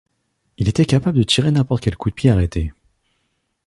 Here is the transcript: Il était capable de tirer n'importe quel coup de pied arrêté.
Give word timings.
Il 0.57 0.67
était 0.67 0.87
capable 0.87 1.19
de 1.19 1.21
tirer 1.21 1.51
n'importe 1.51 1.83
quel 1.83 1.95
coup 1.95 2.09
de 2.09 2.15
pied 2.15 2.31
arrêté. 2.31 2.73